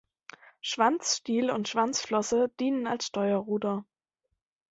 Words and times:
Schwanzstiel 0.61 1.51
und 1.51 1.67
Schwanzflosse 1.67 2.49
dienen 2.59 2.87
als 2.87 3.05
Steuerruder. 3.05 3.85